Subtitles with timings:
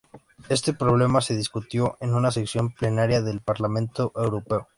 [0.49, 4.67] Este problema se discutió en una sesión plenaria del Parlamento Europeo.